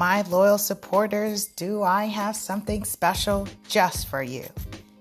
[0.00, 4.46] my loyal supporters, do I have something special just for you?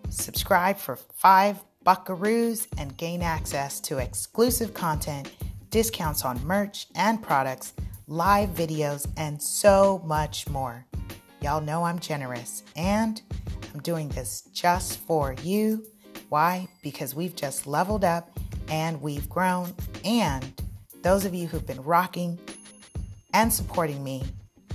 [0.09, 5.31] Subscribe for five buckaroos and gain access to exclusive content,
[5.69, 7.71] discounts on merch and products,
[8.07, 10.85] live videos, and so much more.
[11.41, 13.21] Y'all know I'm generous and
[13.73, 15.85] I'm doing this just for you.
[16.27, 16.67] Why?
[16.83, 18.37] Because we've just leveled up
[18.67, 19.73] and we've grown.
[20.03, 20.61] And
[21.03, 22.37] those of you who've been rocking
[23.33, 24.23] and supporting me,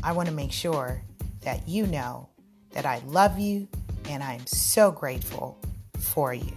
[0.05, 1.03] I want to make sure
[1.41, 2.29] that you know
[2.73, 3.67] that I love you
[4.11, 5.59] and I'm so grateful
[5.99, 6.53] for you.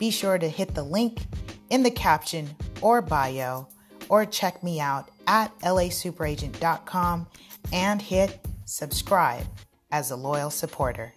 [0.00, 1.20] Be sure to hit the link
[1.70, 3.68] in the caption or bio
[4.08, 7.28] or check me out at lasuperagent.com
[7.72, 9.46] and hit subscribe
[9.92, 11.14] as a loyal supporter.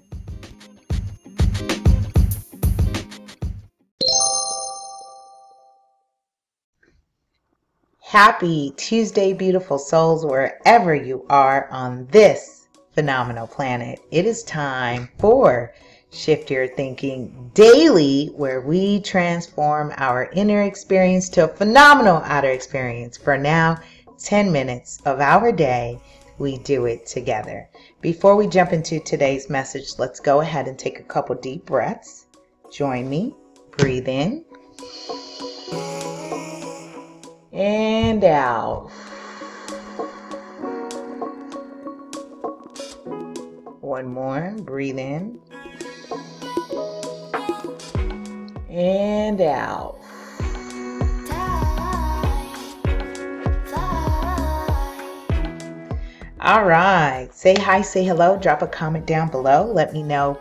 [8.16, 14.00] Happy Tuesday, beautiful souls, wherever you are on this phenomenal planet.
[14.10, 15.74] It is time for
[16.14, 23.18] Shift Your Thinking Daily, where we transform our inner experience to a phenomenal outer experience.
[23.18, 23.80] For now,
[24.18, 26.00] 10 minutes of our day
[26.38, 27.68] we do it together.
[28.00, 32.28] Before we jump into today's message, let's go ahead and take a couple deep breaths.
[32.72, 33.36] Join me.
[33.78, 34.46] Breathe in
[37.56, 38.90] and out.
[43.80, 44.54] One more.
[44.60, 45.40] Breathe in
[48.70, 50.00] and out.
[56.42, 57.30] All right.
[57.32, 59.66] Say hi, say hello, drop a comment down below.
[59.66, 60.40] Let me know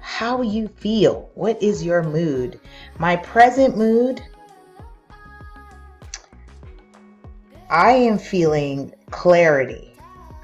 [0.00, 1.30] how you feel.
[1.34, 2.58] What is your mood?
[2.98, 4.22] My present mood,
[7.74, 9.90] I am feeling clarity.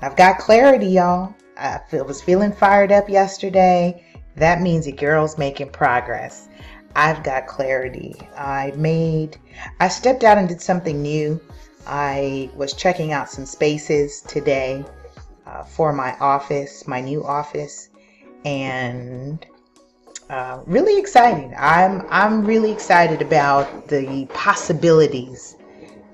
[0.02, 1.32] I've got clarity, y'all.
[1.56, 4.04] I was feeling fired up yesterday.
[4.34, 6.48] That means the girl's making progress.
[6.96, 8.16] I've got clarity.
[8.36, 9.36] I made,
[9.78, 11.40] I stepped out and did something new.
[11.86, 14.84] I was checking out some spaces today
[15.46, 17.90] uh, for my office, my new office,
[18.44, 19.46] and
[20.30, 21.52] uh, really excited.
[21.56, 25.56] I'm I'm really excited about the possibilities,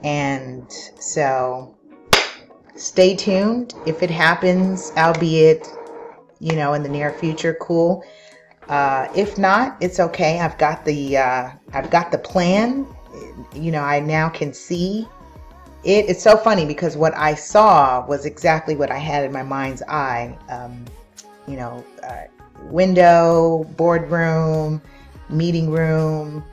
[0.05, 1.75] and so
[2.77, 3.75] stay tuned.
[3.87, 5.69] If it happens, albeit
[6.41, 8.05] you know in the near future, cool.
[8.69, 10.41] Uh, if not, it's okay.
[10.41, 12.87] I've got the uh, I've got the plan.
[13.55, 15.07] You know, I now can see
[15.87, 19.45] it, it's so funny because what I saw was exactly what I had in my
[19.45, 20.37] mind's eye.
[20.49, 20.85] Um,
[21.47, 22.25] you know, uh,
[22.65, 24.83] window, boardroom,
[25.31, 26.45] meeting room,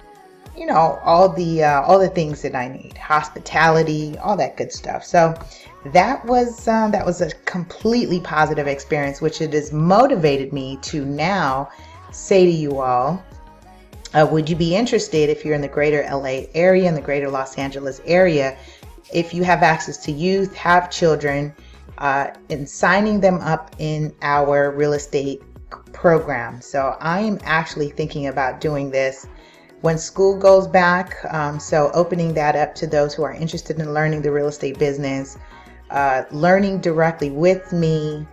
[0.58, 4.72] you know, all the uh, all the things that I need, hospitality, all that good
[4.72, 5.03] stuff.
[5.03, 5.34] So
[5.86, 11.06] that was um, that was a completely positive experience, which it has motivated me to
[11.06, 11.69] now
[12.12, 13.24] say to you all.
[14.13, 17.30] Uh, would you be interested if you're in the greater LA area, in the greater
[17.30, 18.56] Los Angeles area,
[19.12, 21.52] if you have access to youth, have children,
[21.97, 25.42] uh, and signing them up in our real estate
[25.94, 26.62] program.
[26.62, 29.25] So I am actually thinking about doing this
[29.84, 31.18] when school goes back.
[31.30, 34.80] Um, so opening that up to those who are interested in learning the real estate
[34.80, 35.38] business,
[35.90, 38.26] uh, learning directly with me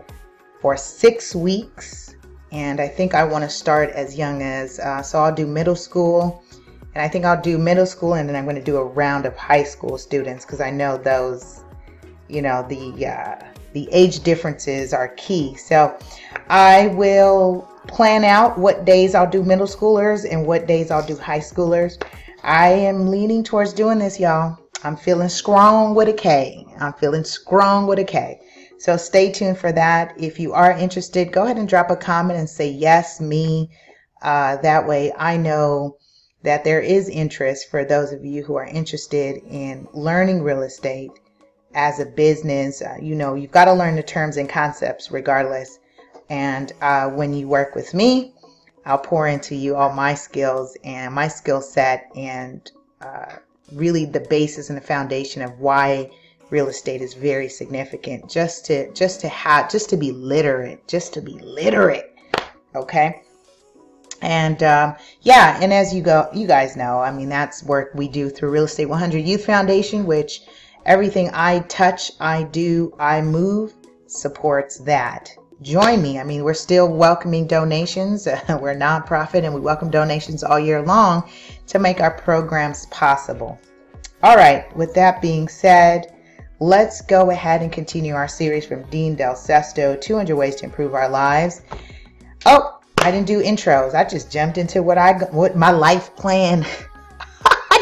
[0.60, 2.14] for six weeks.
[2.52, 5.74] And I think I want to start as young as, uh, so I'll do middle
[5.74, 6.44] school
[6.94, 9.26] and I think I'll do middle school and then I'm going to do a round
[9.26, 11.64] of high school students because I know those,
[12.28, 15.54] you know, the uh, the age differences are key.
[15.56, 15.96] So
[16.48, 21.16] I will plan out what days I'll do middle schoolers and what days I'll do
[21.16, 22.02] high schoolers.
[22.42, 24.58] I am leaning towards doing this, y'all.
[24.82, 26.64] I'm feeling strong with a K.
[26.78, 28.40] I'm feeling strong with a K.
[28.78, 30.14] So stay tuned for that.
[30.18, 33.70] If you are interested, go ahead and drop a comment and say yes, me.
[34.22, 35.98] Uh, that way I know
[36.42, 41.10] that there is interest for those of you who are interested in learning real estate
[41.74, 42.82] as a business.
[42.82, 45.78] Uh, you know, you've got to learn the terms and concepts regardless.
[46.28, 48.34] And uh, when you work with me,
[48.86, 52.70] I'll pour into you all my skills and my skill set and
[53.00, 53.36] uh,
[53.72, 56.10] really the basis and the foundation of why
[56.50, 61.14] real estate is very significant just to just to have just to be literate just
[61.14, 62.18] to be literate
[62.74, 63.22] okay
[64.22, 68.08] and um, yeah, and as you go, you guys know, I mean, that's work we
[68.08, 70.42] do through Real Estate 100 Youth Foundation, which
[70.86, 73.74] everything I touch, I do, I move
[74.06, 75.34] supports that.
[75.62, 76.18] Join me.
[76.18, 78.26] I mean, we're still welcoming donations.
[78.48, 81.28] we're a nonprofit and we welcome donations all year long
[81.66, 83.58] to make our programs possible.
[84.22, 86.14] All right, with that being said,
[86.60, 90.94] let's go ahead and continue our series from Dean Del Sesto 200 Ways to Improve
[90.94, 91.62] Our Lives.
[92.46, 93.94] Oh, I didn't do intros.
[93.94, 96.66] I just jumped into what I what my life plan.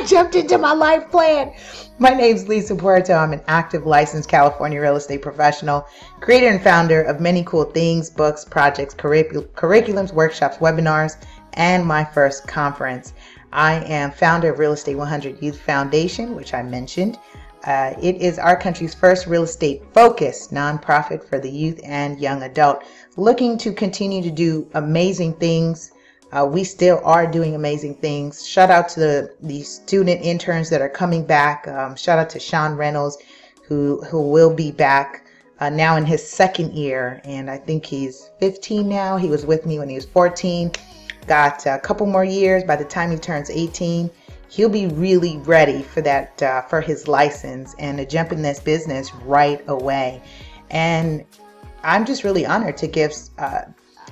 [0.08, 1.52] Jumped into my life plan.
[1.99, 3.12] My name's Lisa Puerto.
[3.12, 5.87] I'm an active licensed California real estate professional,
[6.20, 11.19] creator and founder of many cool things, books, projects, curricul- curriculums, workshops, webinars,
[11.52, 13.12] and my first conference.
[13.52, 17.19] I am founder of Real Estate 100 Youth Foundation, which I mentioned.
[17.64, 22.43] Uh, it is our country's first real estate focused nonprofit for the youth and young
[22.44, 22.82] adult,
[23.19, 25.93] looking to continue to do amazing things.
[26.32, 28.46] Uh, we still are doing amazing things.
[28.46, 31.66] Shout out to the, the student interns that are coming back.
[31.69, 33.19] Um, shout out to Sean Reynolds,
[33.64, 35.26] who who will be back
[35.60, 39.16] uh, now in his second year, and I think he's 15 now.
[39.16, 40.72] He was with me when he was 14.
[41.26, 42.64] Got a couple more years.
[42.64, 44.10] By the time he turns 18,
[44.48, 48.60] he'll be really ready for that uh, for his license and to jump in this
[48.60, 50.22] business right away
[50.70, 51.25] and
[51.82, 53.62] i'm just really honored to give uh,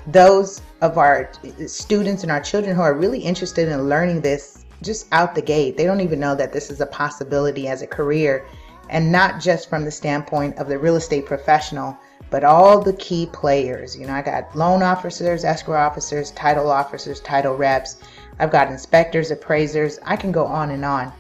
[0.07, 1.31] those of our
[1.67, 5.77] students and our children who are really interested in learning this just out the gate
[5.77, 8.47] they don't even know that this is a possibility as a career
[8.89, 11.97] and not just from the standpoint of the real estate professional
[12.31, 17.21] but all the key players you know i got loan officers escrow officers title officers
[17.21, 17.97] title reps
[18.39, 21.13] I've got inspectors, appraisers, I can go on and on.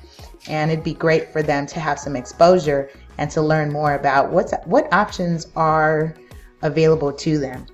[0.49, 4.31] And it'd be great for them to have some exposure and to learn more about
[4.31, 6.15] what's what options are
[6.63, 7.67] available to them.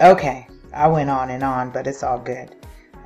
[0.00, 2.54] Okay, I went on and on, but it's all good.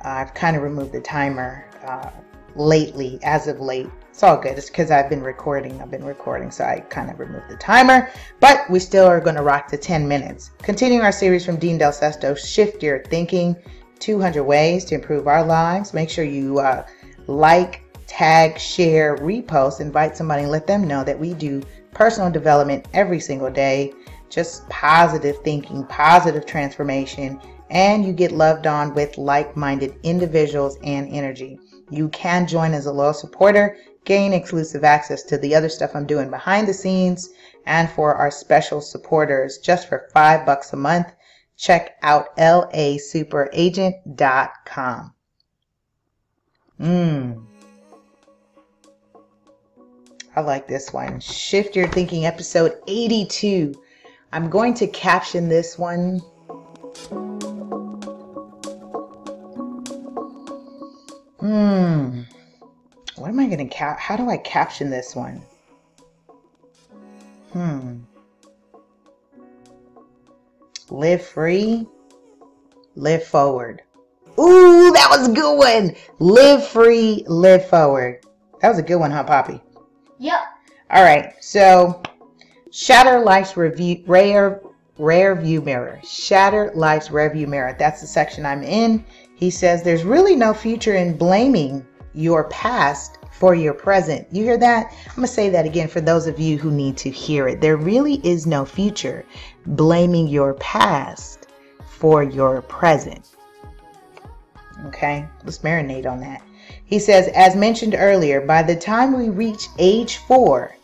[0.03, 2.11] I've kind of removed the timer uh,
[2.55, 3.89] lately, as of late.
[4.11, 4.59] It's all good.
[4.59, 5.81] It's because I've been recording.
[5.81, 8.11] I've been recording, so I kind of removed the timer.
[8.39, 10.51] But we still are going to rock to 10 minutes.
[10.59, 13.55] Continuing our series from Dean Del Sesto, Shift Your Thinking.
[13.97, 15.95] 200 ways to improve our lives.
[15.95, 16.85] Make sure you uh,
[17.25, 21.63] like, tag, share, repost, invite somebody and let them know that we do
[21.93, 23.93] personal development every single day.
[24.33, 27.39] Just positive thinking, positive transformation,
[27.69, 31.59] and you get loved on with like minded individuals and energy.
[31.91, 36.07] You can join as a loyal supporter, gain exclusive access to the other stuff I'm
[36.07, 37.29] doing behind the scenes,
[37.67, 41.13] and for our special supporters just for five bucks a month
[41.55, 45.13] check out lasuperagent.com.
[46.81, 47.45] Mmm.
[50.35, 51.19] I like this one.
[51.19, 53.75] Shift Your Thinking, episode 82.
[54.33, 56.17] I'm going to caption this one.
[61.39, 62.21] Hmm.
[63.15, 63.99] What am I going to cap?
[63.99, 65.43] How do I caption this one?
[67.51, 67.99] Hmm.
[70.89, 71.85] Live free,
[72.95, 73.83] live forward.
[74.39, 75.95] Ooh, that was a good one.
[76.17, 78.25] Live free, live forward.
[78.61, 79.61] That was a good one, huh, Poppy?
[80.17, 80.39] Yep.
[80.89, 81.35] All right.
[81.39, 82.01] So,
[82.73, 84.59] shatter life's review, rare,
[84.97, 85.99] rare view mirror.
[86.03, 87.75] Shatter life's rear view mirror.
[87.77, 89.05] That's the section I'm in.
[89.35, 91.85] He says there's really no future in blaming
[92.15, 94.27] your past for your present.
[94.31, 94.87] You hear that?
[95.09, 97.61] I'm going to say that again for those of you who need to hear it.
[97.61, 99.23] There really is no future
[99.67, 101.47] blaming your past
[101.85, 103.29] for your present.
[104.87, 106.41] Okay, let's marinate on that.
[106.85, 110.75] He says, as mentioned earlier, by the time we reach age four,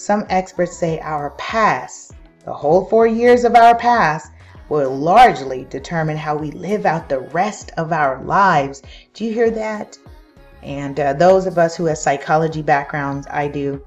[0.00, 2.12] some experts say our past,
[2.46, 4.32] the whole four years of our past,
[4.70, 8.80] will largely determine how we live out the rest of our lives.
[9.12, 9.98] Do you hear that?
[10.62, 13.84] And uh, those of us who have psychology backgrounds, I do,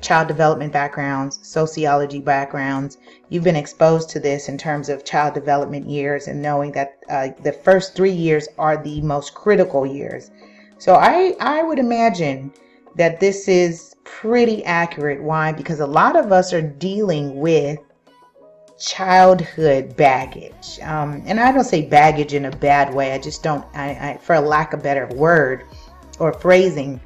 [0.00, 5.88] child development backgrounds, sociology backgrounds, you've been exposed to this in terms of child development
[5.88, 10.30] years and knowing that uh, the first three years are the most critical years.
[10.78, 12.52] So I, I would imagine
[12.96, 15.22] that this is pretty accurate.
[15.22, 15.52] Why?
[15.52, 17.78] Because a lot of us are dealing with
[18.78, 20.78] childhood baggage.
[20.82, 23.12] Um, and I don't say baggage in a bad way.
[23.12, 25.64] I just don't, I, I, for a lack of better word
[26.18, 27.00] or phrasing,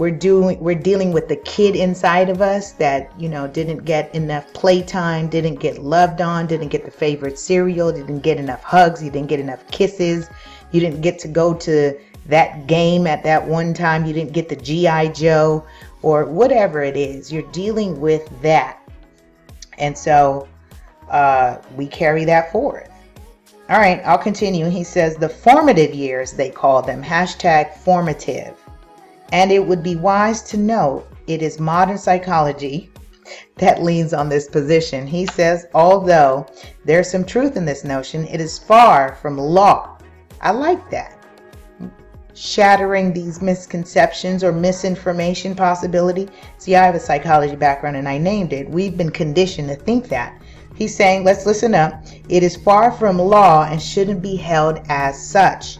[0.00, 4.12] we're doing we're dealing with the kid inside of us that you know didn't get
[4.14, 9.04] enough playtime didn't get loved on didn't get the favorite cereal didn't get enough hugs
[9.04, 10.30] you didn't get enough kisses
[10.72, 11.94] you didn't get to go to
[12.26, 15.64] that game at that one time you didn't get the gi joe
[16.02, 18.80] or whatever it is you're dealing with that
[19.78, 20.46] and so
[21.10, 22.88] uh, we carry that forward
[23.68, 28.54] all right i'll continue he says the formative years they call them hashtag formative
[29.32, 32.90] and it would be wise to note it is modern psychology
[33.56, 35.06] that leans on this position.
[35.06, 36.46] He says, although
[36.84, 39.98] there's some truth in this notion, it is far from law.
[40.40, 41.16] I like that.
[42.40, 46.26] Shattering these misconceptions or misinformation possibility.
[46.56, 48.68] See, I have a psychology background and I named it.
[48.70, 50.40] We've been conditioned to think that.
[50.74, 52.02] He's saying, let's listen up.
[52.30, 55.76] It is far from law and shouldn't be held as such,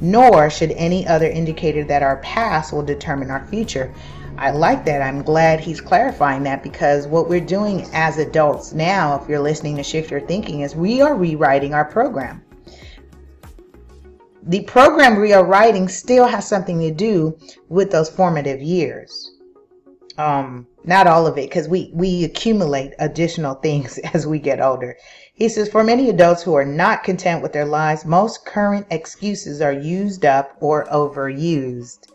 [0.00, 3.92] nor should any other indicator that our past will determine our future.
[4.38, 5.02] I like that.
[5.02, 9.76] I'm glad he's clarifying that because what we're doing as adults now, if you're listening
[9.78, 12.43] to Shift Your Thinking, is we are rewriting our program
[14.46, 19.30] the program we are writing still has something to do with those formative years.
[20.18, 24.96] Um, not all of it, because we, we accumulate additional things as we get older.
[25.32, 29.60] He says, for many adults who are not content with their lives, most current excuses
[29.60, 32.08] are used up or overused.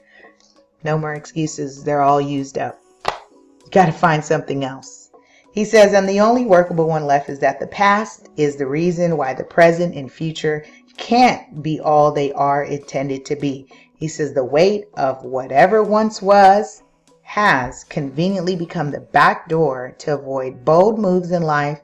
[0.84, 1.84] No more excuses.
[1.84, 2.80] They're all used up.
[3.08, 5.10] You got to find something else.
[5.52, 9.18] He says, and the only workable one left is that the past is the reason
[9.18, 10.64] why the present and future
[11.00, 13.68] can't be all they are intended to be.
[13.96, 16.84] He says the weight of whatever once was
[17.24, 21.80] has conveniently become the back door to avoid bold moves in life,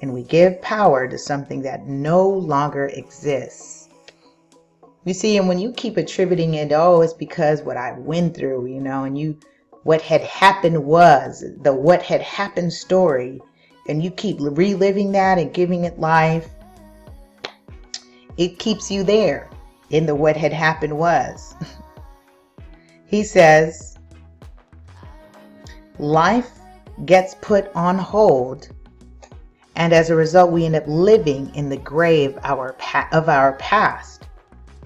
[0.00, 3.88] and we give power to something that no longer exists.
[5.04, 8.66] You see, and when you keep attributing it, oh, it's because what I went through,
[8.66, 9.38] you know, and you,
[9.82, 13.40] what had happened was the what had happened story,
[13.88, 16.48] and you keep reliving that and giving it life,
[18.36, 19.48] it keeps you there
[19.90, 21.54] in the what had happened was.
[23.06, 23.98] he says,
[25.98, 26.50] life
[27.04, 28.68] gets put on hold,
[29.76, 34.28] and as a result, we end up living in the grave of our past,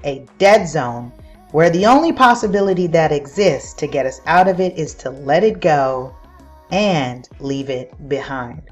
[0.04, 1.12] a dead zone
[1.52, 5.42] where the only possibility that exists to get us out of it is to let
[5.42, 6.14] it go
[6.70, 8.62] and leave it behind.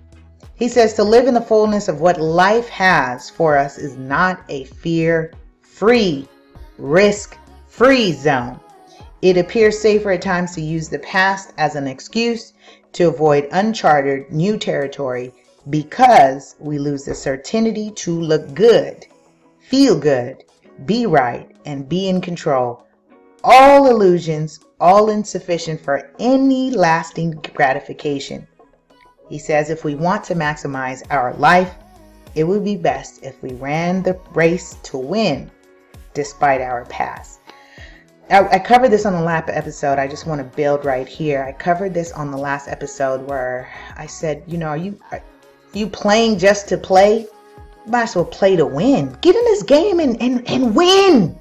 [0.56, 4.42] He says to live in the fullness of what life has for us is not
[4.48, 6.26] a fear free,
[6.78, 7.36] risk
[7.66, 8.58] free zone.
[9.20, 12.54] It appears safer at times to use the past as an excuse
[12.92, 15.34] to avoid uncharted new territory
[15.68, 19.04] because we lose the certainty to look good,
[19.58, 20.42] feel good,
[20.86, 22.82] be right, and be in control.
[23.44, 28.46] All illusions, all insufficient for any lasting gratification.
[29.28, 31.74] He says if we want to maximize our life,
[32.34, 35.50] it would be best if we ran the race to win
[36.14, 37.40] despite our past.
[38.30, 39.98] I, I covered this on the last episode.
[39.98, 41.44] I just want to build right here.
[41.44, 45.22] I covered this on the last episode where I said, you know, are you are
[45.72, 47.20] you playing just to play?
[47.20, 49.16] You might as well play to win.
[49.20, 51.38] Get in this game and, and, and win.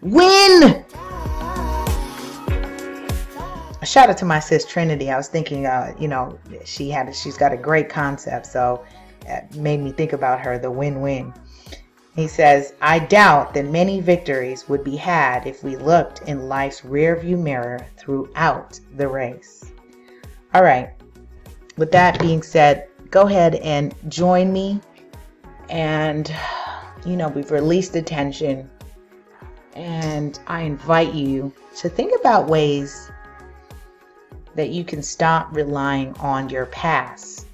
[0.00, 0.84] Win
[3.82, 5.10] a shout out to my sis Trinity.
[5.10, 8.84] I was thinking, uh, you know, she had she's got a great concept, so
[9.26, 11.34] it made me think about her, the win-win.
[12.14, 16.82] He says, I doubt that many victories would be had if we looked in life's
[16.82, 19.72] rearview mirror throughout the race.
[20.54, 20.90] All right.
[21.76, 24.80] With that being said, go ahead and join me.
[25.70, 26.32] And,
[27.06, 28.70] you know, we've released the tension.
[29.74, 33.10] And I invite you to think about ways
[34.54, 37.46] that you can stop relying on your past.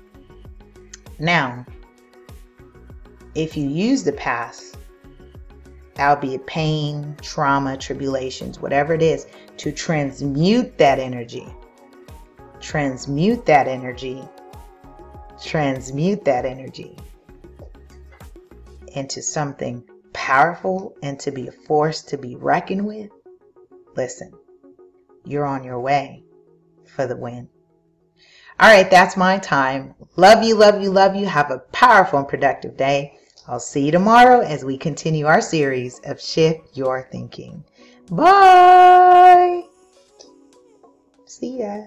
[1.19, 1.65] Now,
[3.35, 4.77] if you use the past,
[5.99, 9.27] albeit pain, trauma, tribulations, whatever it is,
[9.59, 11.47] to transmute that energy,
[12.61, 14.23] transmute that energy,
[15.43, 16.97] transmute that energy
[18.95, 23.11] into something powerful and to be a force to be reckoned with,
[23.97, 24.33] listen,
[25.25, 26.25] you're on your way
[26.89, 27.49] for the win.
[28.61, 29.95] All right, that's my time.
[30.17, 31.27] Love you, love you, love you.
[31.27, 33.17] Have a powerful and productive day.
[33.47, 37.65] I'll see you tomorrow as we continue our series of Shift Your Thinking.
[38.11, 39.63] Bye.
[41.25, 41.85] See ya.